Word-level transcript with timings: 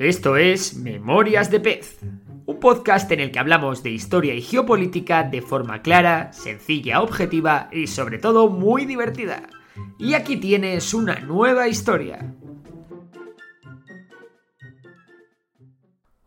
Esto 0.00 0.38
es 0.38 0.76
Memorias 0.78 1.50
de 1.50 1.60
Pez, 1.60 1.98
un 2.46 2.58
podcast 2.58 3.12
en 3.12 3.20
el 3.20 3.30
que 3.30 3.38
hablamos 3.38 3.82
de 3.82 3.90
historia 3.90 4.32
y 4.32 4.40
geopolítica 4.40 5.24
de 5.24 5.42
forma 5.42 5.82
clara, 5.82 6.32
sencilla, 6.32 7.02
objetiva 7.02 7.68
y 7.70 7.86
sobre 7.86 8.18
todo 8.18 8.48
muy 8.48 8.86
divertida. 8.86 9.42
Y 9.98 10.14
aquí 10.14 10.38
tienes 10.38 10.94
una 10.94 11.16
nueva 11.16 11.68
historia. 11.68 12.34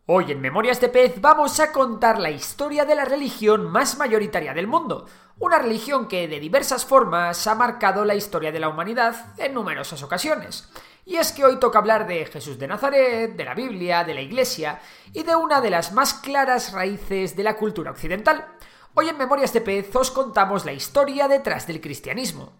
Hoy 0.05 0.32
en 0.32 0.40
Memorias 0.40 0.80
de 0.80 0.90
Pez 0.90 1.20
vamos 1.20 1.60
a 1.60 1.71
contar 1.71 2.20
la 2.20 2.30
historia 2.30 2.85
de 2.85 2.94
la 2.94 3.05
religión 3.05 3.71
más 3.71 3.98
mayoritaria 3.98 4.54
del 4.54 4.68
mundo, 4.68 5.08
una 5.39 5.59
religión 5.59 6.07
que 6.07 6.27
de 6.27 6.39
diversas 6.39 6.85
formas 6.85 7.47
ha 7.47 7.55
marcado 7.55 8.05
la 8.05 8.15
historia 8.15 8.51
de 8.51 8.59
la 8.59 8.69
humanidad 8.69 9.33
en 9.37 9.53
numerosas 9.53 10.03
ocasiones. 10.03 10.69
Y 11.05 11.17
es 11.17 11.31
que 11.31 11.43
hoy 11.43 11.59
toca 11.59 11.79
hablar 11.79 12.07
de 12.07 12.25
Jesús 12.25 12.57
de 12.57 12.67
Nazaret, 12.67 13.35
de 13.35 13.43
la 13.43 13.53
Biblia, 13.53 14.03
de 14.03 14.13
la 14.13 14.21
Iglesia 14.21 14.79
y 15.12 15.23
de 15.23 15.35
una 15.35 15.59
de 15.59 15.70
las 15.70 15.91
más 15.91 16.13
claras 16.13 16.71
raíces 16.71 17.35
de 17.35 17.43
la 17.43 17.57
cultura 17.57 17.91
occidental. 17.91 18.48
Hoy 18.93 19.09
en 19.09 19.17
Memorias 19.17 19.51
de 19.51 19.62
Pez 19.62 19.93
os 19.95 20.12
contamos 20.12 20.65
la 20.65 20.71
historia 20.71 21.27
detrás 21.27 21.68
del 21.68 21.81
cristianismo. 21.81 22.53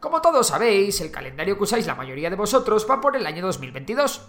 Como 0.00 0.20
todos 0.20 0.48
sabéis, 0.48 1.00
el 1.00 1.10
calendario 1.10 1.56
que 1.56 1.64
usáis 1.64 1.86
la 1.86 1.94
mayoría 1.94 2.30
de 2.30 2.36
vosotros 2.36 2.86
va 2.88 3.00
por 3.00 3.16
el 3.16 3.26
año 3.26 3.44
2022. 3.44 4.28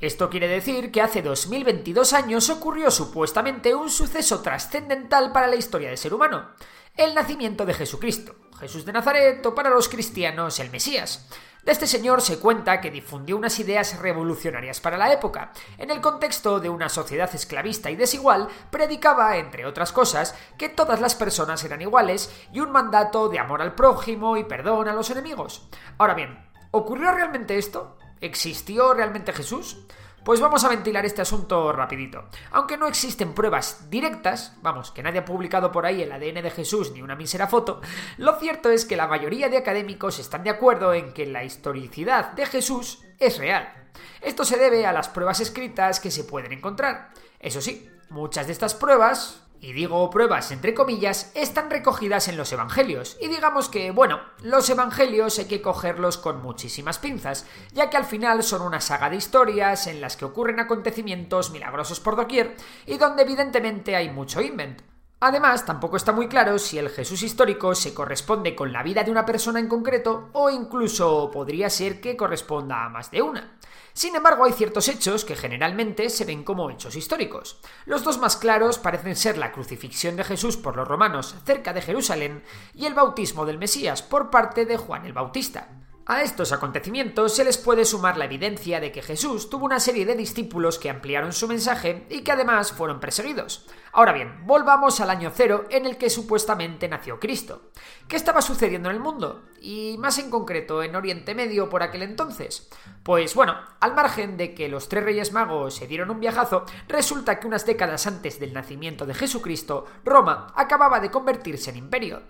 Esto 0.00 0.28
quiere 0.28 0.48
decir 0.48 0.90
que 0.90 1.00
hace 1.00 1.22
2022 1.22 2.12
años 2.12 2.50
ocurrió 2.50 2.90
supuestamente 2.90 3.72
un 3.72 3.88
suceso 3.88 4.40
trascendental 4.40 5.30
para 5.30 5.46
la 5.46 5.54
historia 5.54 5.88
del 5.88 5.98
ser 5.98 6.12
humano, 6.12 6.48
el 6.96 7.14
nacimiento 7.14 7.64
de 7.64 7.74
Jesucristo, 7.74 8.34
Jesús 8.60 8.84
de 8.84 8.92
Nazaret 8.92 9.44
o 9.46 9.54
para 9.54 9.70
los 9.70 9.88
cristianos 9.88 10.58
el 10.60 10.70
Mesías. 10.70 11.26
De 11.64 11.70
este 11.70 11.86
señor 11.86 12.20
se 12.20 12.40
cuenta 12.40 12.80
que 12.80 12.90
difundió 12.90 13.36
unas 13.36 13.58
ideas 13.60 14.00
revolucionarias 14.00 14.80
para 14.80 14.98
la 14.98 15.12
época. 15.12 15.52
En 15.78 15.90
el 15.90 16.00
contexto 16.00 16.58
de 16.58 16.68
una 16.68 16.88
sociedad 16.88 17.32
esclavista 17.32 17.88
y 17.88 17.94
desigual, 17.94 18.48
predicaba, 18.70 19.36
entre 19.36 19.64
otras 19.64 19.92
cosas, 19.92 20.34
que 20.58 20.68
todas 20.68 21.00
las 21.00 21.14
personas 21.14 21.62
eran 21.62 21.80
iguales 21.80 22.34
y 22.52 22.58
un 22.58 22.72
mandato 22.72 23.28
de 23.28 23.38
amor 23.38 23.62
al 23.62 23.76
prójimo 23.76 24.36
y 24.36 24.44
perdón 24.44 24.88
a 24.88 24.92
los 24.92 25.10
enemigos. 25.10 25.68
Ahora 25.98 26.14
bien, 26.14 26.50
¿ocurrió 26.72 27.12
realmente 27.12 27.56
esto? 27.56 27.96
¿Existió 28.20 28.92
realmente 28.92 29.32
Jesús? 29.32 29.86
Pues 30.24 30.38
vamos 30.38 30.62
a 30.62 30.68
ventilar 30.68 31.04
este 31.04 31.20
asunto 31.20 31.72
rapidito. 31.72 32.26
Aunque 32.52 32.76
no 32.76 32.86
existen 32.86 33.34
pruebas 33.34 33.90
directas, 33.90 34.56
vamos, 34.62 34.92
que 34.92 35.02
nadie 35.02 35.18
ha 35.18 35.24
publicado 35.24 35.72
por 35.72 35.84
ahí 35.84 36.00
el 36.00 36.12
ADN 36.12 36.42
de 36.42 36.50
Jesús 36.50 36.92
ni 36.92 37.02
una 37.02 37.16
mísera 37.16 37.48
foto, 37.48 37.80
lo 38.18 38.38
cierto 38.38 38.70
es 38.70 38.84
que 38.84 38.94
la 38.94 39.08
mayoría 39.08 39.48
de 39.48 39.56
académicos 39.56 40.20
están 40.20 40.44
de 40.44 40.50
acuerdo 40.50 40.94
en 40.94 41.12
que 41.12 41.26
la 41.26 41.42
historicidad 41.42 42.32
de 42.34 42.46
Jesús 42.46 43.02
es 43.18 43.38
real. 43.38 43.90
Esto 44.20 44.44
se 44.44 44.58
debe 44.58 44.86
a 44.86 44.92
las 44.92 45.08
pruebas 45.08 45.40
escritas 45.40 45.98
que 45.98 46.12
se 46.12 46.22
pueden 46.22 46.52
encontrar. 46.52 47.10
Eso 47.40 47.60
sí, 47.60 47.90
muchas 48.08 48.46
de 48.46 48.52
estas 48.52 48.74
pruebas 48.74 49.42
y 49.62 49.72
digo 49.72 50.10
pruebas 50.10 50.50
entre 50.50 50.74
comillas, 50.74 51.30
están 51.34 51.70
recogidas 51.70 52.26
en 52.26 52.36
los 52.36 52.52
evangelios. 52.52 53.16
Y 53.20 53.28
digamos 53.28 53.68
que, 53.68 53.92
bueno, 53.92 54.20
los 54.42 54.68
evangelios 54.68 55.38
hay 55.38 55.44
que 55.44 55.62
cogerlos 55.62 56.18
con 56.18 56.42
muchísimas 56.42 56.98
pinzas, 56.98 57.46
ya 57.72 57.88
que 57.88 57.96
al 57.96 58.04
final 58.04 58.42
son 58.42 58.62
una 58.62 58.80
saga 58.80 59.08
de 59.08 59.16
historias 59.16 59.86
en 59.86 60.00
las 60.00 60.16
que 60.16 60.24
ocurren 60.24 60.58
acontecimientos 60.58 61.52
milagrosos 61.52 62.00
por 62.00 62.16
doquier 62.16 62.56
y 62.86 62.98
donde 62.98 63.22
evidentemente 63.22 63.94
hay 63.94 64.10
mucho 64.10 64.42
invent. 64.42 64.82
Además, 65.20 65.64
tampoco 65.64 65.96
está 65.96 66.10
muy 66.10 66.26
claro 66.26 66.58
si 66.58 66.78
el 66.78 66.90
Jesús 66.90 67.22
histórico 67.22 67.76
se 67.76 67.94
corresponde 67.94 68.56
con 68.56 68.72
la 68.72 68.82
vida 68.82 69.04
de 69.04 69.12
una 69.12 69.24
persona 69.24 69.60
en 69.60 69.68
concreto 69.68 70.30
o 70.32 70.50
incluso 70.50 71.30
podría 71.30 71.70
ser 71.70 72.00
que 72.00 72.16
corresponda 72.16 72.84
a 72.84 72.88
más 72.88 73.12
de 73.12 73.22
una. 73.22 73.56
Sin 73.94 74.16
embargo, 74.16 74.44
hay 74.44 74.52
ciertos 74.52 74.88
hechos 74.88 75.24
que 75.24 75.36
generalmente 75.36 76.08
se 76.08 76.24
ven 76.24 76.44
como 76.44 76.70
hechos 76.70 76.96
históricos. 76.96 77.60
Los 77.84 78.04
dos 78.04 78.18
más 78.18 78.36
claros 78.36 78.78
parecen 78.78 79.16
ser 79.16 79.38
la 79.38 79.52
crucifixión 79.52 80.16
de 80.16 80.24
Jesús 80.24 80.56
por 80.56 80.76
los 80.76 80.88
romanos 80.88 81.34
cerca 81.44 81.72
de 81.72 81.82
Jerusalén 81.82 82.42
y 82.74 82.86
el 82.86 82.94
bautismo 82.94 83.44
del 83.44 83.58
Mesías 83.58 84.02
por 84.02 84.30
parte 84.30 84.64
de 84.64 84.76
Juan 84.76 85.04
el 85.04 85.12
Bautista. 85.12 85.68
A 86.04 86.22
estos 86.22 86.50
acontecimientos 86.50 87.36
se 87.36 87.44
les 87.44 87.58
puede 87.58 87.84
sumar 87.84 88.16
la 88.16 88.24
evidencia 88.24 88.80
de 88.80 88.90
que 88.90 89.02
Jesús 89.02 89.48
tuvo 89.48 89.66
una 89.66 89.78
serie 89.78 90.04
de 90.04 90.16
discípulos 90.16 90.80
que 90.80 90.90
ampliaron 90.90 91.32
su 91.32 91.46
mensaje 91.46 92.06
y 92.10 92.22
que 92.22 92.32
además 92.32 92.72
fueron 92.72 92.98
perseguidos. 92.98 93.66
Ahora 93.94 94.14
bien, 94.14 94.46
volvamos 94.46 95.00
al 95.00 95.10
año 95.10 95.30
cero 95.34 95.66
en 95.68 95.84
el 95.84 95.98
que 95.98 96.08
supuestamente 96.08 96.88
nació 96.88 97.20
Cristo. 97.20 97.72
¿Qué 98.08 98.16
estaba 98.16 98.40
sucediendo 98.40 98.88
en 98.88 98.96
el 98.96 99.02
mundo? 99.02 99.42
Y 99.60 99.96
más 99.98 100.18
en 100.18 100.30
concreto 100.30 100.82
en 100.82 100.96
Oriente 100.96 101.34
Medio 101.34 101.68
por 101.68 101.82
aquel 101.82 102.02
entonces. 102.02 102.70
Pues 103.02 103.34
bueno, 103.34 103.54
al 103.80 103.94
margen 103.94 104.38
de 104.38 104.54
que 104.54 104.70
los 104.70 104.88
tres 104.88 105.04
reyes 105.04 105.34
magos 105.34 105.74
se 105.74 105.86
dieron 105.86 106.10
un 106.10 106.20
viajazo, 106.20 106.64
resulta 106.88 107.38
que 107.38 107.46
unas 107.46 107.66
décadas 107.66 108.06
antes 108.06 108.40
del 108.40 108.54
nacimiento 108.54 109.04
de 109.04 109.12
Jesucristo, 109.12 109.84
Roma 110.06 110.46
acababa 110.56 110.98
de 110.98 111.10
convertirse 111.10 111.68
en 111.68 111.76
imperio. 111.76 112.22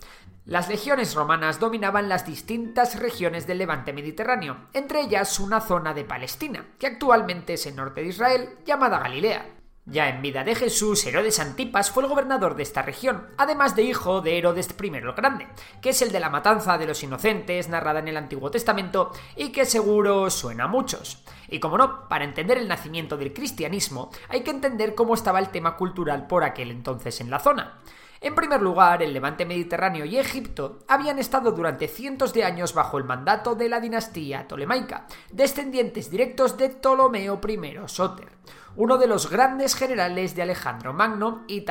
Las 0.44 0.69
legiones 0.69 1.15
romanas 1.15 1.61
dominaban 1.61 2.09
las 2.09 2.27
distintas 2.27 2.99
regiones 2.99 3.47
del 3.47 3.59
levante 3.59 3.93
mediterráneo, 3.93 4.67
entre 4.73 5.03
ellas 5.03 5.39
una 5.39 5.61
zona 5.61 5.94
de 5.94 6.05
Palestina, 6.05 6.67
que 6.81 6.89
actualmente 6.89 7.53
es 7.53 7.67
el 7.67 7.77
norte 7.77 8.03
de 8.03 8.09
Israel, 8.09 8.59
llamada 8.67 8.99
Galilea. 8.99 9.62
Ya 9.84 10.09
en 10.09 10.22
vida 10.22 10.44
de 10.44 10.54
Jesús, 10.54 11.04
Herodes 11.04 11.41
Antipas 11.41 11.91
fue 11.91 12.04
el 12.04 12.09
gobernador 12.09 12.54
de 12.54 12.62
esta 12.62 12.82
región, 12.82 13.26
además 13.37 13.75
de 13.75 13.82
hijo 13.82 14.20
de 14.20 14.38
Herodes 14.38 14.69
I 14.81 14.87
el 14.94 15.12
Grande, 15.12 15.48
que 15.81 15.91
es 15.91 16.00
el 16.03 16.12
de 16.12 16.20
la 16.20 16.31
matanza 16.31 16.78
de 16.78 16.87
los 16.87 17.03
inocentes 17.03 17.69
narrada 17.69 17.98
en 17.98 18.06
el 18.06 18.16
Antiguo 18.16 18.48
Testamento 18.48 19.10
y 19.34 19.50
que 19.50 19.65
seguro 19.65 20.31
suena 20.31 20.65
a 20.65 20.69
muchos. 20.69 21.25
Y 21.48 21.59
como 21.59 21.78
no, 21.78 22.09
para 22.09 22.25
entender 22.25 22.59
el 22.59 22.69
nacimiento 22.69 23.16
del 23.16 23.32
cristianismo 23.32 24.12
hay 24.28 24.43
que 24.43 24.53
entender 24.53 24.94
cómo 24.94 25.15
estaba 25.15 25.41
el 25.41 25.48
tema 25.48 25.76
cultural 25.76 26.28
por 26.28 26.44
aquel 26.44 26.70
entonces 26.70 27.20
en 27.20 27.28
la 27.28 27.41
zona. 27.41 27.81
En 28.20 28.37
primer 28.37 28.62
lugar, 28.62 29.03
el 29.03 29.12
levante 29.12 29.44
mediterráneo 29.44 30.04
y 30.04 30.16
Egipto 30.16 30.78
habían 30.87 31.19
estado 31.19 31.50
durante 31.50 31.88
cientos 31.88 32.32
de 32.32 32.44
años 32.44 32.72
bajo 32.72 32.99
el 32.99 33.03
mandato 33.03 33.56
de 33.56 33.69
la 33.69 33.81
dinastía 33.81 34.47
tolemaica, 34.47 35.09
descendientes 35.32 36.09
directos 36.09 36.56
de 36.56 36.69
Ptolomeo 36.69 37.41
I 37.44 37.78
Soter, 37.87 38.28
uno 38.77 38.99
de 38.99 39.06
los 39.06 39.31
grandes 39.31 39.75
generales 39.75 40.34
de 40.34 40.43
Alejandro 40.43 40.93
Magno 40.93 41.44
y 41.49 41.65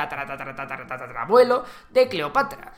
abuelo 1.17 1.63
de 1.89 2.07
Cleopatra. 2.07 2.73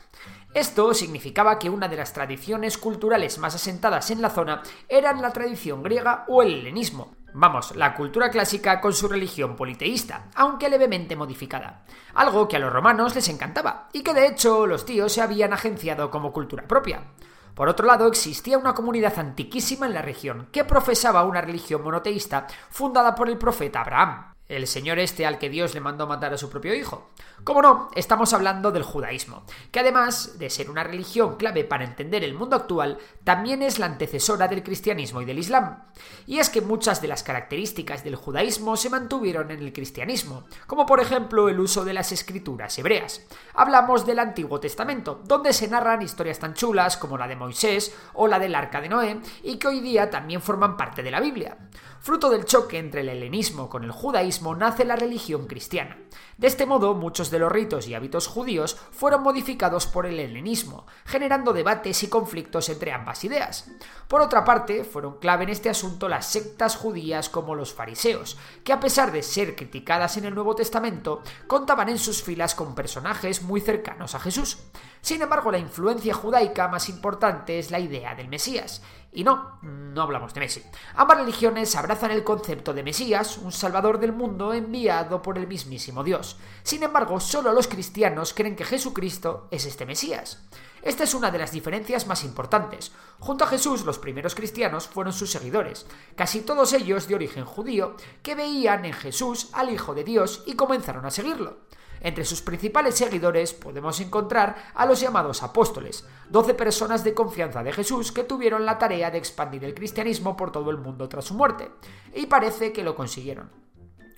Esto 0.53 0.93
significaba 0.93 1.57
que 1.57 1.69
una 1.69 1.87
de 1.87 1.97
las 1.97 2.13
tradiciones 2.13 2.77
culturales 2.77 3.37
más 3.39 3.55
asentadas 3.55 4.11
en 4.11 4.21
la 4.21 4.29
zona 4.29 4.61
eran 4.87 5.21
la 5.21 5.31
tradición 5.31 5.81
griega 5.81 6.25
o 6.27 6.41
el 6.43 6.53
helenismo, 6.53 7.15
Vamos, 7.35 7.75
la 7.75 7.95
cultura 7.95 8.29
clásica 8.29 8.79
con 8.79 8.93
su 8.93 9.07
religión 9.07 9.55
politeísta, 9.55 10.29
aunque 10.35 10.69
levemente 10.69 11.15
modificada. 11.15 11.83
Algo 12.13 12.47
que 12.47 12.57
a 12.57 12.59
los 12.59 12.71
romanos 12.71 13.15
les 13.15 13.27
encantaba, 13.27 13.89
y 13.91 14.03
que 14.03 14.13
de 14.13 14.27
hecho 14.27 14.67
los 14.67 14.85
tíos 14.85 15.11
se 15.11 15.21
habían 15.21 15.51
agenciado 15.51 16.11
como 16.11 16.31
cultura 16.31 16.67
propia. 16.67 17.05
Por 17.53 17.69
otro 17.69 17.85
lado, 17.85 18.07
existía 18.07 18.57
una 18.57 18.73
comunidad 18.73 19.17
antiquísima 19.19 19.85
en 19.85 19.93
la 19.93 20.01
región 20.01 20.47
que 20.51 20.63
profesaba 20.63 21.23
una 21.23 21.41
religión 21.41 21.83
monoteísta 21.83 22.47
fundada 22.69 23.13
por 23.13 23.29
el 23.29 23.37
profeta 23.37 23.81
Abraham 23.81 24.32
el 24.49 24.67
señor 24.67 24.99
este 24.99 25.25
al 25.25 25.39
que 25.39 25.49
Dios 25.49 25.73
le 25.73 25.79
mandó 25.79 26.05
matar 26.05 26.33
a 26.33 26.37
su 26.37 26.49
propio 26.49 26.73
hijo. 26.73 27.09
Como 27.43 27.61
no, 27.61 27.89
estamos 27.95 28.33
hablando 28.33 28.71
del 28.71 28.83
judaísmo, 28.83 29.43
que 29.71 29.79
además 29.79 30.37
de 30.37 30.49
ser 30.49 30.69
una 30.69 30.83
religión 30.83 31.37
clave 31.37 31.63
para 31.63 31.85
entender 31.85 32.23
el 32.23 32.33
mundo 32.33 32.55
actual, 32.55 32.97
también 33.23 33.61
es 33.61 33.79
la 33.79 33.85
antecesora 33.85 34.47
del 34.47 34.63
cristianismo 34.63 35.21
y 35.21 35.25
del 35.25 35.39
islam. 35.39 35.83
Y 36.27 36.39
es 36.39 36.49
que 36.49 36.61
muchas 36.61 37.01
de 37.01 37.07
las 37.07 37.23
características 37.23 38.03
del 38.03 38.15
judaísmo 38.15 38.75
se 38.77 38.89
mantuvieron 38.89 39.51
en 39.51 39.59
el 39.59 39.73
cristianismo, 39.73 40.45
como 40.67 40.85
por 40.85 40.99
ejemplo 40.99 41.49
el 41.49 41.59
uso 41.59 41.85
de 41.85 41.93
las 41.93 42.11
escrituras 42.11 42.77
hebreas. 42.77 43.25
Hablamos 43.53 44.05
del 44.05 44.19
Antiguo 44.19 44.59
Testamento, 44.59 45.21
donde 45.25 45.53
se 45.53 45.67
narran 45.67 46.01
historias 46.01 46.39
tan 46.39 46.53
chulas 46.53 46.97
como 46.97 47.17
la 47.17 47.27
de 47.27 47.35
Moisés 47.35 47.95
o 48.13 48.27
la 48.27 48.39
del 48.39 48.55
Arca 48.55 48.81
de 48.81 48.89
Noé, 48.89 49.21
y 49.43 49.57
que 49.57 49.67
hoy 49.67 49.79
día 49.79 50.09
también 50.09 50.41
forman 50.41 50.77
parte 50.77 51.01
de 51.01 51.11
la 51.11 51.19
Biblia. 51.19 51.57
Fruto 52.03 52.29
del 52.29 52.43
choque 52.43 52.77
entre 52.77 52.99
el 52.99 53.07
helenismo 53.07 53.69
con 53.69 53.85
el 53.85 53.91
judaísmo, 53.91 54.32
nace 54.41 54.85
la 54.85 54.95
religión 54.95 55.47
cristiana. 55.47 55.97
De 56.37 56.47
este 56.47 56.65
modo, 56.65 56.93
muchos 56.95 57.29
de 57.29 57.39
los 57.39 57.51
ritos 57.51 57.87
y 57.87 57.93
hábitos 57.93 58.27
judíos 58.27 58.75
fueron 58.91 59.23
modificados 59.23 59.85
por 59.85 60.05
el 60.05 60.19
helenismo, 60.19 60.87
generando 61.05 61.53
debates 61.53 62.03
y 62.03 62.07
conflictos 62.07 62.69
entre 62.69 62.91
ambas 62.91 63.23
ideas. 63.23 63.69
Por 64.07 64.21
otra 64.21 64.43
parte, 64.43 64.83
fueron 64.83 65.19
clave 65.19 65.43
en 65.43 65.49
este 65.49 65.69
asunto 65.69 66.09
las 66.09 66.25
sectas 66.25 66.75
judías 66.75 67.29
como 67.29 67.55
los 67.55 67.73
fariseos, 67.73 68.37
que 68.63 68.73
a 68.73 68.79
pesar 68.79 69.11
de 69.11 69.23
ser 69.23 69.55
criticadas 69.55 70.17
en 70.17 70.25
el 70.25 70.35
Nuevo 70.35 70.55
Testamento, 70.55 71.21
contaban 71.47 71.89
en 71.89 71.99
sus 71.99 72.23
filas 72.23 72.55
con 72.55 72.75
personajes 72.75 73.43
muy 73.43 73.61
cercanos 73.61 74.15
a 74.15 74.19
Jesús. 74.19 74.57
Sin 75.01 75.21
embargo, 75.21 75.51
la 75.51 75.57
influencia 75.59 76.13
judaica 76.13 76.67
más 76.67 76.89
importante 76.89 77.59
es 77.59 77.71
la 77.71 77.79
idea 77.79 78.15
del 78.15 78.29
Mesías, 78.29 78.81
y 79.15 79.23
no, 79.23 79.59
no 79.61 80.01
hablamos 80.01 80.33
de 80.33 80.39
Messi. 80.39 80.63
Ambas 80.95 81.19
religiones 81.19 81.75
abrazan 81.75 82.11
el 82.11 82.23
concepto 82.23 82.73
de 82.73 82.83
Mesías, 82.83 83.37
un 83.37 83.51
salvador 83.51 83.99
del 83.99 84.11
mundo 84.11 84.22
enviado 84.53 85.21
por 85.21 85.37
el 85.37 85.47
mismísimo 85.47 86.03
Dios. 86.03 86.37
Sin 86.63 86.83
embargo, 86.83 87.19
solo 87.19 87.53
los 87.53 87.67
cristianos 87.67 88.33
creen 88.33 88.55
que 88.55 88.65
Jesucristo 88.65 89.47
es 89.51 89.65
este 89.65 89.85
Mesías. 89.85 90.43
Esta 90.81 91.05
es 91.05 91.13
una 91.13 91.31
de 91.31 91.37
las 91.37 91.51
diferencias 91.51 92.07
más 92.07 92.23
importantes. 92.23 92.91
Junto 93.19 93.45
a 93.45 93.47
Jesús, 93.47 93.85
los 93.85 93.99
primeros 93.99 94.35
cristianos 94.35 94.87
fueron 94.87 95.13
sus 95.13 95.31
seguidores, 95.31 95.85
casi 96.15 96.41
todos 96.41 96.73
ellos 96.73 97.07
de 97.07 97.15
origen 97.15 97.45
judío, 97.45 97.95
que 98.21 98.35
veían 98.35 98.83
en 98.83 98.93
Jesús 98.93 99.49
al 99.53 99.71
Hijo 99.71 99.93
de 99.93 100.03
Dios 100.03 100.43
y 100.45 100.55
comenzaron 100.55 101.05
a 101.05 101.11
seguirlo. 101.11 101.57
Entre 102.01 102.25
sus 102.25 102.41
principales 102.41 102.95
seguidores 102.95 103.53
podemos 103.53 104.01
encontrar 104.01 104.71
a 104.75 104.85
los 104.85 104.99
llamados 104.99 105.41
apóstoles, 105.41 106.05
doce 106.29 106.53
personas 106.53 107.05
de 107.05 107.13
confianza 107.13 107.63
de 107.63 107.71
Jesús 107.71 108.11
que 108.11 108.25
tuvieron 108.25 108.65
la 108.65 108.77
tarea 108.77 109.09
de 109.09 109.17
expandir 109.17 109.63
el 109.63 109.73
cristianismo 109.73 110.35
por 110.35 110.51
todo 110.51 110.69
el 110.69 110.77
mundo 110.77 111.07
tras 111.07 111.23
su 111.23 111.33
muerte, 111.33 111.71
y 112.13 112.25
parece 112.25 112.73
que 112.73 112.83
lo 112.83 112.93
consiguieron. 112.93 113.62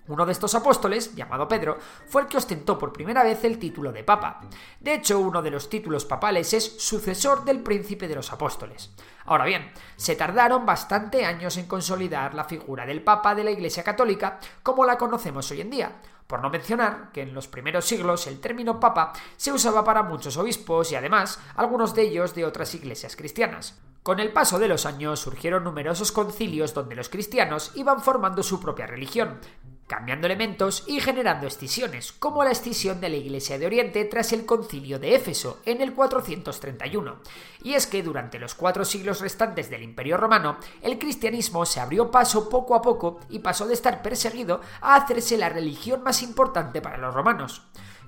Uno 0.07 0.25
de 0.25 0.31
estos 0.33 0.53
apóstoles, 0.53 1.15
llamado 1.15 1.47
Pedro, 1.47 1.77
fue 2.07 2.21
el 2.21 2.27
que 2.27 2.37
ostentó 2.37 2.77
por 2.77 2.93
primera 2.93 3.23
vez 3.23 3.43
el 3.43 3.57
título 3.57 3.91
de 3.91 4.03
papa. 4.03 4.41
De 4.79 4.93
hecho, 4.93 5.19
uno 5.19 5.41
de 5.41 5.49
los 5.49 5.69
títulos 5.69 6.05
papales 6.05 6.53
es 6.53 6.79
sucesor 6.79 7.43
del 7.43 7.61
príncipe 7.61 8.07
de 8.07 8.15
los 8.15 8.31
apóstoles. 8.31 8.91
Ahora 9.25 9.45
bien, 9.45 9.71
se 9.95 10.15
tardaron 10.15 10.65
bastante 10.65 11.25
años 11.25 11.57
en 11.57 11.65
consolidar 11.65 12.35
la 12.35 12.43
figura 12.43 12.85
del 12.85 13.01
papa 13.01 13.33
de 13.33 13.43
la 13.43 13.51
Iglesia 13.51 13.83
Católica 13.83 14.39
como 14.61 14.85
la 14.85 14.97
conocemos 14.97 15.49
hoy 15.49 15.61
en 15.61 15.71
día, 15.71 15.95
por 16.27 16.41
no 16.41 16.51
mencionar 16.51 17.11
que 17.11 17.23
en 17.23 17.33
los 17.33 17.47
primeros 17.47 17.85
siglos 17.85 18.27
el 18.27 18.39
término 18.39 18.79
papa 18.79 19.13
se 19.37 19.51
usaba 19.51 19.83
para 19.83 20.03
muchos 20.03 20.37
obispos 20.37 20.91
y 20.91 20.95
además 20.95 21.39
algunos 21.55 21.95
de 21.95 22.03
ellos 22.03 22.35
de 22.35 22.45
otras 22.45 22.75
iglesias 22.75 23.15
cristianas. 23.15 23.79
Con 24.03 24.19
el 24.19 24.31
paso 24.31 24.59
de 24.59 24.67
los 24.67 24.85
años 24.85 25.19
surgieron 25.19 25.63
numerosos 25.63 26.11
concilios 26.11 26.75
donde 26.75 26.95
los 26.95 27.09
cristianos 27.09 27.71
iban 27.73 28.01
formando 28.01 28.43
su 28.43 28.59
propia 28.59 28.85
religión, 28.85 29.39
cambiando 29.87 30.25
elementos 30.25 30.83
y 30.87 30.99
generando 30.99 31.47
escisiones, 31.47 32.11
como 32.11 32.43
la 32.43 32.51
escisión 32.51 32.99
de 32.99 33.09
la 33.09 33.17
Iglesia 33.17 33.59
de 33.59 33.65
Oriente 33.65 34.03
tras 34.05 34.33
el 34.33 34.45
concilio 34.45 34.99
de 34.99 35.15
Éfeso 35.15 35.59
en 35.65 35.81
el 35.81 35.93
431. 35.93 37.17
Y 37.63 37.73
es 37.73 37.87
que 37.87 38.01
durante 38.01 38.39
los 38.39 38.55
cuatro 38.55 38.83
siglos 38.85 39.21
restantes 39.21 39.69
del 39.69 39.83
Imperio 39.83 40.17
Romano, 40.17 40.57
el 40.81 40.97
cristianismo 40.97 41.65
se 41.65 41.79
abrió 41.79 42.09
paso 42.09 42.49
poco 42.49 42.75
a 42.75 42.81
poco 42.81 43.19
y 43.29 43.39
pasó 43.39 43.67
de 43.67 43.73
estar 43.73 44.01
perseguido 44.01 44.61
a 44.81 44.95
hacerse 44.95 45.37
la 45.37 45.49
religión 45.49 46.03
más 46.03 46.23
importante 46.23 46.81
para 46.81 46.97
los 46.97 47.13
romanos. 47.13 47.63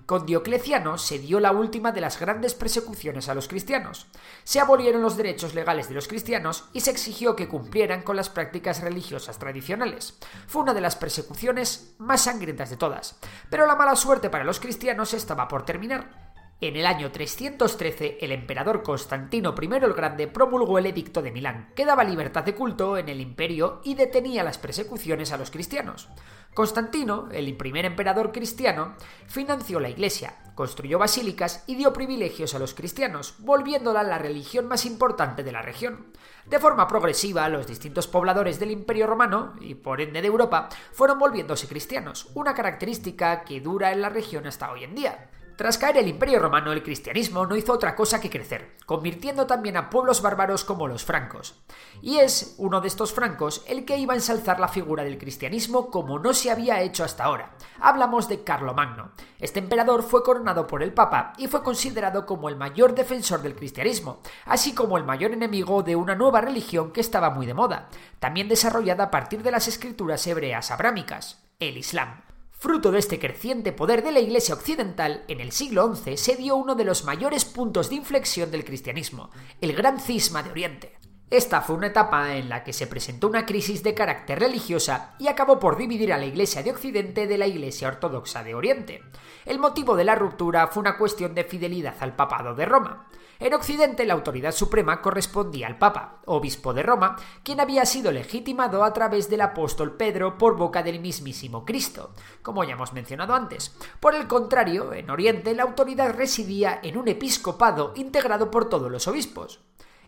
Con 0.07 0.25
Diocleciano 0.25 0.97
se 0.97 1.19
dio 1.19 1.41
la 1.41 1.51
última 1.51 1.91
de 1.91 1.99
las 1.99 2.17
grandes 2.17 2.55
persecuciones 2.55 3.27
a 3.27 3.35
los 3.35 3.49
cristianos. 3.49 4.07
Se 4.45 4.61
abolieron 4.61 5.01
los 5.01 5.17
derechos 5.17 5.53
legales 5.53 5.89
de 5.89 5.95
los 5.95 6.07
cristianos 6.07 6.63
y 6.71 6.79
se 6.79 6.91
exigió 6.91 7.35
que 7.35 7.49
cumplieran 7.49 8.03
con 8.03 8.15
las 8.15 8.29
prácticas 8.29 8.79
religiosas 8.79 9.37
tradicionales. 9.37 10.17
Fue 10.47 10.61
una 10.61 10.73
de 10.73 10.79
las 10.79 10.95
persecuciones 10.95 11.93
más 11.97 12.21
sangrientas 12.21 12.69
de 12.69 12.77
todas. 12.77 13.19
Pero 13.49 13.67
la 13.67 13.75
mala 13.75 13.97
suerte 13.97 14.29
para 14.29 14.45
los 14.45 14.61
cristianos 14.61 15.13
estaba 15.13 15.49
por 15.49 15.65
terminar. 15.65 16.26
En 16.59 16.75
el 16.75 16.87
año 16.87 17.11
313, 17.11 18.17
el 18.19 18.31
emperador 18.31 18.81
Constantino 18.81 19.53
I 19.61 19.65
el 19.75 19.93
Grande 19.93 20.27
promulgó 20.27 20.79
el 20.79 20.87
Edicto 20.87 21.21
de 21.21 21.29
Milán, 21.29 21.71
que 21.75 21.85
daba 21.85 22.03
libertad 22.03 22.43
de 22.43 22.55
culto 22.55 22.97
en 22.97 23.09
el 23.09 23.21
imperio 23.21 23.79
y 23.83 23.93
detenía 23.93 24.43
las 24.43 24.57
persecuciones 24.57 25.31
a 25.31 25.37
los 25.37 25.51
cristianos. 25.51 26.09
Constantino, 26.55 27.29
el 27.31 27.55
primer 27.55 27.85
emperador 27.85 28.31
cristiano, 28.31 28.95
financió 29.27 29.79
la 29.79 29.89
iglesia, 29.89 30.33
construyó 30.55 30.97
basílicas 30.97 31.63
y 31.67 31.75
dio 31.75 31.93
privilegios 31.93 32.55
a 32.55 32.59
los 32.59 32.73
cristianos, 32.73 33.35
volviéndola 33.37 34.01
la 34.01 34.17
religión 34.17 34.67
más 34.67 34.87
importante 34.87 35.43
de 35.43 35.51
la 35.51 35.61
región. 35.61 36.07
De 36.47 36.57
forma 36.57 36.87
progresiva, 36.87 37.47
los 37.49 37.67
distintos 37.67 38.07
pobladores 38.07 38.59
del 38.59 38.71
Imperio 38.71 39.05
Romano, 39.05 39.53
y 39.61 39.75
por 39.75 40.01
ende 40.01 40.23
de 40.23 40.27
Europa, 40.27 40.69
fueron 40.91 41.19
volviéndose 41.19 41.67
cristianos, 41.67 42.31
una 42.33 42.55
característica 42.55 43.43
que 43.43 43.61
dura 43.61 43.91
en 43.91 44.01
la 44.01 44.09
región 44.09 44.47
hasta 44.47 44.71
hoy 44.71 44.85
en 44.85 44.95
día. 44.95 45.29
Tras 45.57 45.79
caer 45.79 45.97
el 45.97 46.07
Imperio 46.07 46.37
Romano, 46.37 46.71
el 46.71 46.83
cristianismo 46.83 47.47
no 47.47 47.55
hizo 47.55 47.73
otra 47.73 47.95
cosa 47.95 48.21
que 48.21 48.29
crecer, 48.29 48.75
convirtiendo 48.85 49.47
también 49.47 49.75
a 49.75 49.89
pueblos 49.89 50.21
bárbaros 50.21 50.63
como 50.63 50.87
los 50.87 51.03
francos. 51.03 51.55
Y 51.99 52.17
es 52.17 52.53
uno 52.59 52.79
de 52.79 52.87
estos 52.87 53.11
francos 53.11 53.63
el 53.67 53.83
que 53.83 53.97
iba 53.97 54.13
a 54.13 54.17
ensalzar 54.17 54.59
la 54.59 54.67
figura 54.67 55.03
del 55.03 55.17
cristianismo 55.17 55.89
como 55.89 56.19
no 56.19 56.35
se 56.35 56.51
había 56.51 56.83
hecho 56.83 57.03
hasta 57.03 57.23
ahora. 57.23 57.55
Hablamos 57.79 58.29
de 58.29 58.43
Carlomagno. 58.43 59.13
Este 59.39 59.57
emperador 59.57 60.03
fue 60.03 60.21
coronado 60.21 60.67
por 60.67 60.83
el 60.83 60.93
Papa 60.93 61.33
y 61.39 61.47
fue 61.47 61.63
considerado 61.63 62.27
como 62.27 62.49
el 62.49 62.55
mayor 62.55 62.93
defensor 62.93 63.41
del 63.41 63.55
cristianismo, 63.55 64.19
así 64.45 64.75
como 64.75 64.95
el 64.95 65.05
mayor 65.05 65.31
enemigo 65.31 65.81
de 65.81 65.95
una 65.95 66.13
nueva 66.13 66.39
religión 66.39 66.91
que 66.91 67.01
estaba 67.01 67.31
muy 67.31 67.47
de 67.47 67.55
moda, 67.55 67.89
también 68.19 68.47
desarrollada 68.47 69.05
a 69.05 69.11
partir 69.11 69.41
de 69.41 69.49
las 69.49 69.67
escrituras 69.67 70.27
hebreas 70.27 70.69
abrámicas, 70.69 71.43
el 71.59 71.77
Islam. 71.77 72.21
Fruto 72.59 72.91
de 72.91 72.97
este 72.97 73.19
creciente 73.19 73.71
poder 73.71 74.03
de 74.03 74.11
la 74.11 74.19
Iglesia 74.19 74.55
occidental, 74.55 75.23
en 75.27 75.41
el 75.41 75.51
siglo 75.51 75.95
XI 75.95 76.17
se 76.17 76.35
dio 76.35 76.55
uno 76.55 76.73
de 76.73 76.85
los 76.85 77.03
mayores 77.03 77.45
puntos 77.45 77.91
de 77.91 77.97
inflexión 77.97 78.49
del 78.49 78.65
cristianismo, 78.65 79.29
el 79.61 79.73
Gran 79.73 79.99
Cisma 79.99 80.41
de 80.41 80.49
Oriente. 80.49 80.96
Esta 81.29 81.59
fue 81.59 81.75
una 81.75 81.87
etapa 81.87 82.35
en 82.35 82.47
la 82.47 82.63
que 82.63 82.71
se 82.71 82.87
presentó 82.87 83.27
una 83.27 83.45
crisis 83.45 83.83
de 83.83 83.93
carácter 83.93 84.39
religiosa 84.39 85.13
y 85.19 85.27
acabó 85.27 85.59
por 85.59 85.75
dividir 85.75 86.13
a 86.13 86.17
la 86.17 86.25
Iglesia 86.25 86.63
de 86.63 86.71
Occidente 86.71 87.27
de 87.27 87.37
la 87.37 87.45
Iglesia 87.45 87.89
Ortodoxa 87.89 88.43
de 88.43 88.55
Oriente. 88.55 89.03
El 89.43 89.59
motivo 89.59 89.97
de 89.97 90.05
la 90.05 90.15
ruptura 90.15 90.67
fue 90.67 90.79
una 90.79 90.97
cuestión 90.97 91.35
de 91.35 91.43
fidelidad 91.43 91.95
al 91.99 92.15
papado 92.15 92.55
de 92.55 92.65
Roma. 92.65 93.09
En 93.39 93.53
Occidente 93.53 94.05
la 94.05 94.13
autoridad 94.13 94.53
suprema 94.53 95.01
correspondía 95.01 95.67
al 95.67 95.77
Papa, 95.77 96.21
obispo 96.27 96.73
de 96.73 96.83
Roma, 96.83 97.17
quien 97.43 97.59
había 97.59 97.85
sido 97.85 98.13
legitimado 98.13 98.85
a 98.85 98.93
través 98.93 99.29
del 99.29 99.41
apóstol 99.41 99.97
Pedro 99.97 100.37
por 100.37 100.55
boca 100.55 100.81
del 100.81 101.01
mismísimo 101.01 101.65
Cristo, 101.65 102.13
como 102.41 102.63
ya 102.63 102.75
hemos 102.75 102.93
mencionado 102.93 103.35
antes. 103.35 103.75
Por 103.99 104.15
el 104.15 104.27
contrario, 104.27 104.93
en 104.93 105.09
Oriente 105.09 105.53
la 105.53 105.63
autoridad 105.63 106.15
residía 106.15 106.79
en 106.81 106.97
un 106.97 107.09
episcopado 107.09 107.91
integrado 107.97 108.49
por 108.49 108.69
todos 108.69 108.89
los 108.89 109.09
obispos. 109.09 109.59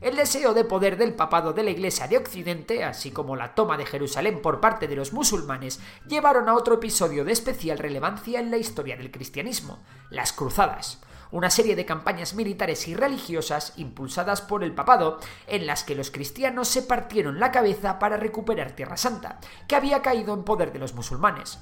El 0.01 0.15
deseo 0.15 0.53
de 0.53 0.63
poder 0.63 0.95
del 0.95 1.13
papado 1.13 1.51
de 1.51 1.61
la 1.61 1.71
Iglesia 1.71 2.07
de 2.07 2.17
Occidente, 2.17 2.85
así 2.85 3.11
como 3.11 3.35
la 3.35 3.53
toma 3.53 3.77
de 3.77 3.85
Jerusalén 3.85 4.41
por 4.41 4.61
parte 4.61 4.87
de 4.87 4.95
los 4.95 5.11
musulmanes, 5.11 5.81
llevaron 6.07 6.47
a 6.47 6.55
otro 6.55 6.75
episodio 6.75 7.25
de 7.25 7.33
especial 7.33 7.77
relevancia 7.77 8.39
en 8.39 8.49
la 8.49 8.57
historia 8.57 8.95
del 8.95 9.11
cristianismo, 9.11 9.79
las 10.09 10.31
cruzadas 10.31 11.01
una 11.31 11.49
serie 11.49 11.75
de 11.75 11.85
campañas 11.85 12.33
militares 12.33 12.87
y 12.87 12.95
religiosas 12.95 13.73
impulsadas 13.77 14.41
por 14.41 14.63
el 14.63 14.73
papado, 14.73 15.19
en 15.47 15.67
las 15.67 15.83
que 15.83 15.95
los 15.95 16.11
cristianos 16.11 16.67
se 16.67 16.81
partieron 16.81 17.39
la 17.39 17.51
cabeza 17.51 17.99
para 17.99 18.17
recuperar 18.17 18.71
Tierra 18.71 18.97
Santa, 18.97 19.39
que 19.67 19.75
había 19.75 20.01
caído 20.01 20.33
en 20.33 20.43
poder 20.43 20.71
de 20.71 20.79
los 20.79 20.93
musulmanes. 20.93 21.59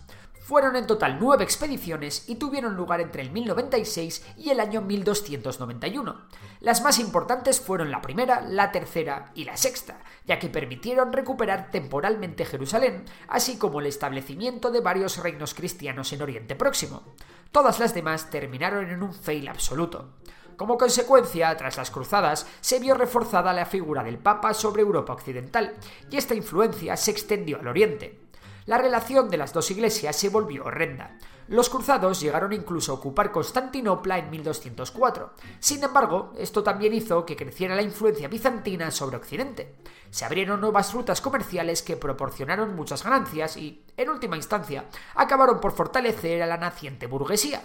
Fueron 0.47 0.77
en 0.77 0.87
total 0.87 1.17
nueve 1.19 1.43
expediciones 1.43 2.23
y 2.29 2.35
tuvieron 2.35 2.77
lugar 2.77 3.01
entre 3.01 3.21
el 3.21 3.31
1096 3.31 4.25
y 4.37 4.49
el 4.49 4.61
año 4.61 4.79
1291. 4.79 6.21
Las 6.61 6.81
más 6.81 6.99
importantes 6.99 7.59
fueron 7.59 7.91
la 7.91 8.01
primera, 8.01 8.39
la 8.39 8.71
tercera 8.71 9.33
y 9.35 9.43
la 9.43 9.57
sexta, 9.57 9.99
ya 10.25 10.39
que 10.39 10.47
permitieron 10.47 11.11
recuperar 11.11 11.69
temporalmente 11.69 12.45
Jerusalén, 12.45 13.03
así 13.27 13.57
como 13.57 13.81
el 13.81 13.87
establecimiento 13.87 14.71
de 14.71 14.79
varios 14.79 15.17
reinos 15.17 15.53
cristianos 15.53 16.13
en 16.13 16.21
Oriente 16.21 16.55
Próximo. 16.55 17.03
Todas 17.51 17.81
las 17.81 17.93
demás 17.93 18.29
terminaron 18.29 18.89
en 18.89 19.03
un 19.03 19.13
fail 19.13 19.49
absoluto. 19.49 20.13
Como 20.55 20.77
consecuencia, 20.77 21.57
tras 21.57 21.75
las 21.75 21.91
cruzadas, 21.91 22.47
se 22.61 22.79
vio 22.79 22.95
reforzada 22.95 23.51
la 23.51 23.65
figura 23.65 24.01
del 24.01 24.17
Papa 24.17 24.53
sobre 24.53 24.83
Europa 24.83 25.11
Occidental, 25.11 25.73
y 26.09 26.15
esta 26.15 26.35
influencia 26.35 26.95
se 26.95 27.11
extendió 27.11 27.59
al 27.59 27.67
Oriente 27.67 28.26
la 28.67 28.77
relación 28.77 29.29
de 29.29 29.37
las 29.37 29.53
dos 29.53 29.71
iglesias 29.71 30.15
se 30.15 30.27
volvió 30.27 30.65
horrenda. 30.65 31.17
Los 31.47 31.69
cruzados 31.69 32.19
llegaron 32.19 32.51
incluso 32.51 32.91
a 32.91 32.95
ocupar 32.95 33.31
Constantinopla 33.31 34.17
en 34.17 34.29
1204. 34.29 35.31
Sin 35.59 35.81
embargo, 35.81 36.33
esto 36.37 36.63
también 36.63 36.93
hizo 36.93 37.25
que 37.25 37.37
creciera 37.37 37.77
la 37.77 37.81
influencia 37.81 38.27
bizantina 38.27 38.91
sobre 38.91 39.15
Occidente. 39.15 39.77
Se 40.09 40.25
abrieron 40.25 40.59
nuevas 40.59 40.93
rutas 40.93 41.21
comerciales 41.21 41.81
que 41.81 41.95
proporcionaron 41.95 42.75
muchas 42.75 43.05
ganancias 43.05 43.55
y, 43.55 43.85
en 43.95 44.09
última 44.09 44.35
instancia, 44.35 44.89
acabaron 45.15 45.61
por 45.61 45.71
fortalecer 45.71 46.43
a 46.43 46.47
la 46.47 46.57
naciente 46.57 47.07
burguesía. 47.07 47.63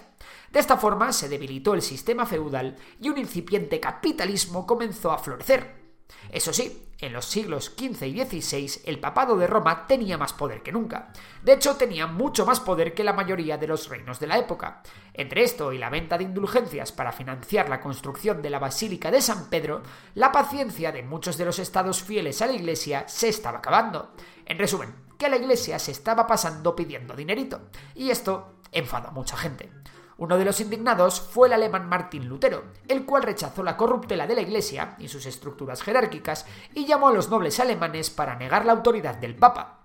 De 0.53 0.59
esta 0.61 0.77
forma 0.77 1.11
se 1.11 1.27
debilitó 1.27 1.73
el 1.73 1.81
sistema 1.81 2.25
feudal 2.25 2.77
y 3.01 3.09
un 3.09 3.17
incipiente 3.17 3.81
capitalismo 3.81 4.65
comenzó 4.65 5.11
a 5.11 5.19
florecer. 5.19 5.82
Eso 6.31 6.53
sí, 6.53 6.89
en 6.99 7.13
los 7.13 7.25
siglos 7.25 7.73
XV 7.77 8.07
y 8.07 8.23
XVI 8.23 8.81
el 8.85 8.99
papado 8.99 9.37
de 9.37 9.47
Roma 9.47 9.85
tenía 9.87 10.17
más 10.17 10.33
poder 10.33 10.63
que 10.63 10.71
nunca. 10.71 11.11
De 11.41 11.53
hecho, 11.53 11.75
tenía 11.75 12.07
mucho 12.07 12.45
más 12.45 12.59
poder 12.59 12.93
que 12.93 13.03
la 13.03 13.13
mayoría 13.13 13.57
de 13.57 13.67
los 13.67 13.89
reinos 13.89 14.19
de 14.19 14.27
la 14.27 14.37
época. 14.37 14.81
Entre 15.13 15.43
esto 15.43 15.73
y 15.73 15.77
la 15.77 15.89
venta 15.89 16.17
de 16.17 16.23
indulgencias 16.23 16.91
para 16.91 17.11
financiar 17.11 17.69
la 17.69 17.81
construcción 17.81 18.41
de 18.41 18.49
la 18.49 18.59
Basílica 18.59 19.11
de 19.11 19.21
San 19.21 19.49
Pedro, 19.49 19.83
la 20.15 20.31
paciencia 20.31 20.91
de 20.91 21.03
muchos 21.03 21.37
de 21.37 21.45
los 21.45 21.59
estados 21.59 22.01
fieles 22.01 22.41
a 22.41 22.47
la 22.47 22.53
Iglesia 22.53 23.05
se 23.07 23.29
estaba 23.29 23.59
acabando. 23.59 24.13
En 24.45 24.57
resumen, 24.57 24.95
que 25.17 25.29
la 25.29 25.37
Iglesia 25.37 25.79
se 25.79 25.91
estaba 25.91 26.25
pasando 26.25 26.75
pidiendo 26.75 27.15
dinerito. 27.15 27.69
Y 27.95 28.09
esto 28.09 28.59
enfada 28.71 29.09
a 29.09 29.11
mucha 29.11 29.37
gente. 29.37 29.69
Uno 30.17 30.37
de 30.37 30.45
los 30.45 30.59
indignados 30.59 31.19
fue 31.19 31.47
el 31.47 31.53
alemán 31.53 31.89
Martín 31.89 32.27
Lutero, 32.27 32.65
el 32.87 33.05
cual 33.05 33.23
rechazó 33.23 33.63
la 33.63 33.77
corruptela 33.77 34.27
de 34.27 34.35
la 34.35 34.41
Iglesia 34.41 34.95
y 34.99 35.07
sus 35.07 35.25
estructuras 35.25 35.81
jerárquicas 35.81 36.45
y 36.73 36.85
llamó 36.85 37.07
a 37.07 37.13
los 37.13 37.29
nobles 37.29 37.59
alemanes 37.59 38.09
para 38.09 38.35
negar 38.35 38.65
la 38.65 38.73
autoridad 38.73 39.15
del 39.15 39.35
Papa. 39.35 39.79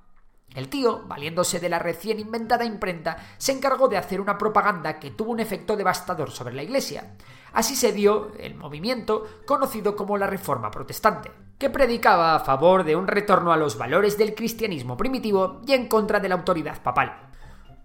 El 0.55 0.69
tío, 0.69 1.03
valiéndose 1.07 1.61
de 1.61 1.69
la 1.69 1.79
recién 1.79 2.19
inventada 2.19 2.65
imprenta, 2.65 3.19
se 3.37 3.53
encargó 3.53 3.89
de 3.89 3.99
hacer 3.99 4.21
una 4.21 4.39
propaganda 4.39 4.99
que 4.99 5.11
tuvo 5.11 5.33
un 5.33 5.41
efecto 5.41 5.77
devastador 5.77 6.31
sobre 6.31 6.55
la 6.55 6.63
Iglesia. 6.63 7.17
Así 7.53 7.77
se 7.77 7.93
dio 7.93 8.33
el 8.39 8.55
movimiento 8.55 9.27
conocido 9.47 9.95
como 9.95 10.17
la 10.17 10.27
Reforma 10.27 10.71
Protestante, 10.71 11.31
que 11.59 11.71
predicaba 11.71 12.35
a 12.35 12.41
favor 12.41 12.85
de 12.85 12.97
un 12.97 13.07
retorno 13.07 13.53
a 13.53 13.57
los 13.57 13.77
valores 13.77 14.17
del 14.17 14.35
cristianismo 14.35 14.97
primitivo 14.97 15.61
y 15.67 15.75
en 15.75 15.87
contra 15.87 16.19
de 16.19 16.29
la 16.29 16.37
autoridad 16.37 16.83
papal. 16.83 17.28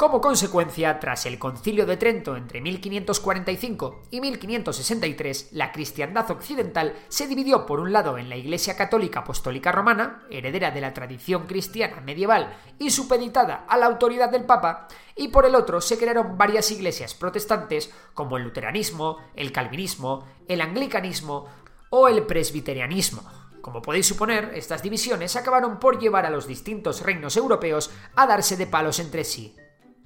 Como 0.03 0.19
consecuencia, 0.19 0.99
tras 0.99 1.25
el 1.25 1.39
Concilio 1.39 1.85
de 1.85 1.95
Trento 1.95 2.35
entre 2.35 2.59
1545 2.59 4.03
y 4.11 4.19
1563, 4.19 5.53
la 5.53 5.71
cristiandad 5.71 6.29
occidental 6.29 6.93
se 7.07 7.25
dividió 7.25 7.65
por 7.65 7.79
un 7.79 7.93
lado 7.93 8.17
en 8.17 8.27
la 8.27 8.35
Iglesia 8.35 8.75
Católica 8.75 9.21
Apostólica 9.21 9.71
Romana, 9.71 10.25
heredera 10.29 10.71
de 10.71 10.81
la 10.81 10.93
tradición 10.93 11.47
cristiana 11.47 12.01
medieval 12.01 12.53
y 12.79 12.89
supeditada 12.89 13.63
a 13.65 13.77
la 13.77 13.85
autoridad 13.85 14.29
del 14.29 14.43
Papa, 14.43 14.89
y 15.15 15.29
por 15.29 15.45
el 15.45 15.55
otro 15.55 15.79
se 15.79 15.97
crearon 15.97 16.37
varias 16.37 16.69
iglesias 16.71 17.13
protestantes 17.13 17.89
como 18.13 18.35
el 18.35 18.43
luteranismo, 18.43 19.19
el 19.37 19.53
calvinismo, 19.53 20.27
el 20.49 20.59
anglicanismo 20.59 21.47
o 21.91 22.09
el 22.09 22.23
presbiterianismo. 22.23 23.23
Como 23.61 23.81
podéis 23.81 24.07
suponer, 24.07 24.51
estas 24.53 24.83
divisiones 24.83 25.37
acabaron 25.37 25.79
por 25.79 25.97
llevar 25.97 26.25
a 26.25 26.29
los 26.29 26.45
distintos 26.45 27.03
reinos 27.03 27.37
europeos 27.37 27.89
a 28.17 28.27
darse 28.27 28.57
de 28.57 28.67
palos 28.67 28.99
entre 28.99 29.23
sí 29.23 29.55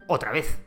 otra 0.07 0.31
vez. 0.31 0.59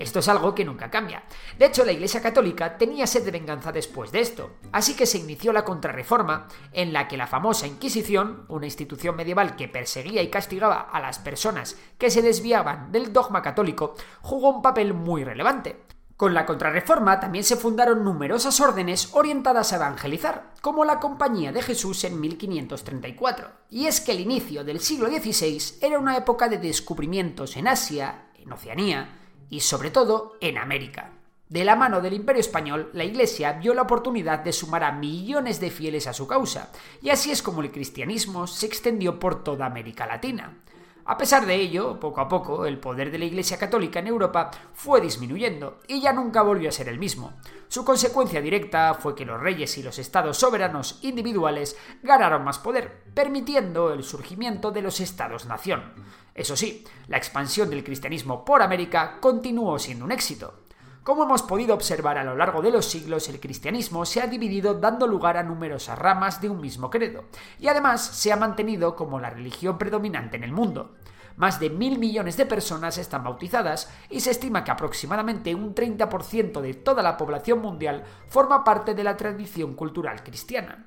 Esto 0.00 0.20
es 0.20 0.28
algo 0.28 0.54
que 0.54 0.64
nunca 0.64 0.90
cambia. 0.90 1.24
De 1.58 1.66
hecho, 1.66 1.84
la 1.84 1.92
Iglesia 1.92 2.22
Católica 2.22 2.78
tenía 2.78 3.06
sed 3.06 3.22
de 3.22 3.30
venganza 3.30 3.70
después 3.70 4.10
de 4.10 4.20
esto, 4.20 4.52
así 4.72 4.94
que 4.94 5.04
se 5.04 5.18
inició 5.18 5.52
la 5.52 5.64
Contrarreforma, 5.64 6.48
en 6.72 6.94
la 6.94 7.06
que 7.06 7.18
la 7.18 7.26
famosa 7.26 7.66
Inquisición, 7.66 8.46
una 8.48 8.64
institución 8.64 9.14
medieval 9.14 9.56
que 9.56 9.68
perseguía 9.68 10.22
y 10.22 10.30
castigaba 10.30 10.80
a 10.80 11.00
las 11.00 11.18
personas 11.18 11.76
que 11.98 12.08
se 12.08 12.22
desviaban 12.22 12.90
del 12.92 13.12
dogma 13.12 13.42
católico, 13.42 13.94
jugó 14.22 14.48
un 14.48 14.62
papel 14.62 14.94
muy 14.94 15.22
relevante. 15.22 15.76
Con 16.16 16.34
la 16.34 16.44
Contrarreforma 16.44 17.18
también 17.18 17.44
se 17.44 17.56
fundaron 17.56 18.04
numerosas 18.04 18.60
órdenes 18.60 19.10
orientadas 19.12 19.72
a 19.72 19.76
evangelizar, 19.76 20.52
como 20.60 20.84
la 20.84 21.00
Compañía 21.00 21.52
de 21.52 21.62
Jesús 21.62 22.04
en 22.04 22.20
1534. 22.20 23.48
Y 23.70 23.86
es 23.86 24.02
que 24.02 24.12
el 24.12 24.20
inicio 24.20 24.62
del 24.62 24.80
siglo 24.80 25.08
XVI 25.08 25.78
era 25.80 25.98
una 25.98 26.18
época 26.18 26.48
de 26.48 26.58
descubrimientos 26.58 27.56
en 27.56 27.68
Asia, 27.68 28.29
en 28.42 28.52
Oceanía 28.52 29.18
y 29.48 29.60
sobre 29.60 29.90
todo 29.90 30.36
en 30.40 30.58
América. 30.58 31.12
De 31.48 31.64
la 31.64 31.74
mano 31.74 32.00
del 32.00 32.12
Imperio 32.12 32.40
Español, 32.40 32.90
la 32.92 33.02
Iglesia 33.02 33.54
vio 33.54 33.74
la 33.74 33.82
oportunidad 33.82 34.38
de 34.38 34.52
sumar 34.52 34.84
a 34.84 34.92
millones 34.92 35.58
de 35.58 35.72
fieles 35.72 36.06
a 36.06 36.12
su 36.12 36.28
causa, 36.28 36.70
y 37.02 37.10
así 37.10 37.32
es 37.32 37.42
como 37.42 37.60
el 37.60 37.72
cristianismo 37.72 38.46
se 38.46 38.66
extendió 38.66 39.18
por 39.18 39.42
toda 39.42 39.66
América 39.66 40.06
Latina. 40.06 40.58
A 41.04 41.16
pesar 41.16 41.46
de 41.46 41.54
ello, 41.54 41.98
poco 41.98 42.20
a 42.20 42.28
poco, 42.28 42.66
el 42.66 42.78
poder 42.78 43.10
de 43.10 43.18
la 43.18 43.24
Iglesia 43.24 43.58
Católica 43.58 43.98
en 43.98 44.06
Europa 44.06 44.50
fue 44.72 45.00
disminuyendo 45.00 45.80
y 45.88 46.00
ya 46.00 46.12
nunca 46.12 46.42
volvió 46.42 46.68
a 46.68 46.72
ser 46.72 46.88
el 46.88 46.98
mismo. 46.98 47.32
Su 47.68 47.84
consecuencia 47.84 48.40
directa 48.40 48.94
fue 48.94 49.14
que 49.14 49.24
los 49.24 49.40
reyes 49.40 49.76
y 49.78 49.82
los 49.82 49.98
estados 49.98 50.36
soberanos 50.38 50.98
individuales 51.02 51.76
ganaron 52.02 52.44
más 52.44 52.58
poder, 52.58 53.04
permitiendo 53.14 53.92
el 53.92 54.02
surgimiento 54.02 54.70
de 54.70 54.82
los 54.82 55.00
estados-nación. 55.00 55.94
Eso 56.34 56.56
sí, 56.56 56.84
la 57.08 57.16
expansión 57.16 57.70
del 57.70 57.84
cristianismo 57.84 58.44
por 58.44 58.62
América 58.62 59.18
continuó 59.20 59.78
siendo 59.78 60.04
un 60.04 60.12
éxito. 60.12 60.64
Como 61.02 61.22
hemos 61.24 61.42
podido 61.42 61.74
observar 61.74 62.18
a 62.18 62.24
lo 62.24 62.36
largo 62.36 62.60
de 62.60 62.70
los 62.70 62.84
siglos, 62.84 63.28
el 63.30 63.40
cristianismo 63.40 64.04
se 64.04 64.20
ha 64.20 64.26
dividido 64.26 64.74
dando 64.74 65.06
lugar 65.06 65.38
a 65.38 65.42
numerosas 65.42 65.98
ramas 65.98 66.42
de 66.42 66.50
un 66.50 66.60
mismo 66.60 66.90
credo, 66.90 67.24
y 67.58 67.68
además 67.68 68.02
se 68.02 68.32
ha 68.32 68.36
mantenido 68.36 68.94
como 68.94 69.18
la 69.18 69.30
religión 69.30 69.78
predominante 69.78 70.36
en 70.36 70.44
el 70.44 70.52
mundo. 70.52 70.96
Más 71.36 71.58
de 71.58 71.70
mil 71.70 71.98
millones 71.98 72.36
de 72.36 72.44
personas 72.44 72.98
están 72.98 73.24
bautizadas 73.24 73.90
y 74.10 74.20
se 74.20 74.30
estima 74.30 74.62
que 74.62 74.72
aproximadamente 74.72 75.54
un 75.54 75.74
30% 75.74 76.60
de 76.60 76.74
toda 76.74 77.02
la 77.02 77.16
población 77.16 77.60
mundial 77.60 78.04
forma 78.28 78.62
parte 78.62 78.94
de 78.94 79.02
la 79.02 79.16
tradición 79.16 79.72
cultural 79.72 80.22
cristiana. 80.22 80.84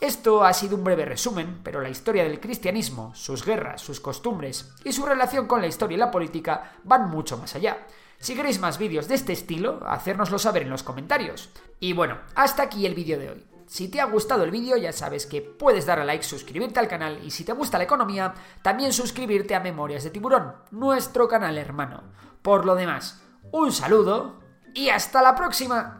Esto 0.00 0.42
ha 0.42 0.54
sido 0.54 0.76
un 0.76 0.84
breve 0.84 1.04
resumen, 1.04 1.60
pero 1.62 1.82
la 1.82 1.90
historia 1.90 2.24
del 2.24 2.40
cristianismo, 2.40 3.14
sus 3.14 3.44
guerras, 3.44 3.82
sus 3.82 4.00
costumbres 4.00 4.72
y 4.82 4.92
su 4.92 5.04
relación 5.04 5.46
con 5.46 5.60
la 5.60 5.66
historia 5.66 5.96
y 5.96 5.98
la 5.98 6.10
política 6.10 6.72
van 6.84 7.10
mucho 7.10 7.36
más 7.36 7.54
allá. 7.54 7.76
Si 8.20 8.34
queréis 8.34 8.60
más 8.60 8.76
vídeos 8.76 9.08
de 9.08 9.14
este 9.14 9.32
estilo, 9.32 9.80
hacérnoslo 9.86 10.38
saber 10.38 10.62
en 10.62 10.70
los 10.70 10.82
comentarios. 10.82 11.48
Y 11.80 11.94
bueno, 11.94 12.18
hasta 12.34 12.62
aquí 12.62 12.84
el 12.84 12.94
vídeo 12.94 13.18
de 13.18 13.30
hoy. 13.30 13.46
Si 13.66 13.88
te 13.88 13.98
ha 13.98 14.04
gustado 14.04 14.44
el 14.44 14.50
vídeo 14.50 14.76
ya 14.76 14.92
sabes 14.92 15.24
que 15.24 15.40
puedes 15.40 15.86
dar 15.86 16.00
a 16.00 16.04
like, 16.04 16.22
suscribirte 16.22 16.78
al 16.78 16.88
canal 16.88 17.18
y 17.24 17.30
si 17.30 17.44
te 17.44 17.54
gusta 17.54 17.78
la 17.78 17.84
economía, 17.84 18.34
también 18.60 18.92
suscribirte 18.92 19.54
a 19.54 19.60
Memorias 19.60 20.04
de 20.04 20.10
Tiburón, 20.10 20.54
nuestro 20.70 21.28
canal 21.28 21.56
hermano. 21.56 22.02
Por 22.42 22.66
lo 22.66 22.74
demás, 22.74 23.22
un 23.52 23.72
saludo 23.72 24.38
y 24.74 24.90
hasta 24.90 25.22
la 25.22 25.34
próxima. 25.34 25.99